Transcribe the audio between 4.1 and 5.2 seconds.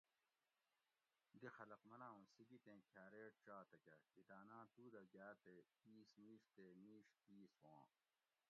ہِداناۤں تُودہ